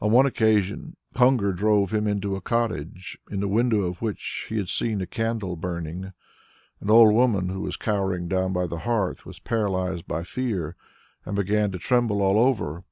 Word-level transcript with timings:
On 0.00 0.10
one 0.10 0.26
occasion 0.26 0.96
hunger 1.14 1.52
drove 1.52 1.94
him 1.94 2.04
into 2.08 2.34
a 2.34 2.40
cottage 2.40 3.16
in 3.30 3.38
the 3.38 3.46
window 3.46 3.82
of 3.82 4.02
which 4.02 4.46
he 4.48 4.56
had 4.56 4.68
seen 4.68 5.00
a 5.00 5.06
candle 5.06 5.54
burning. 5.54 6.12
An 6.80 6.90
old 6.90 7.14
woman 7.14 7.48
who 7.50 7.60
was 7.60 7.76
cowering 7.76 8.26
down 8.26 8.52
by 8.52 8.66
the 8.66 8.78
hearth 8.78 9.24
was 9.24 9.38
paralysed 9.38 10.08
by 10.08 10.24
fear 10.24 10.74
and 11.24 11.36
began 11.36 11.70
to 11.70 11.78
tremble 11.78 12.22
all 12.22 12.40
over. 12.40 12.82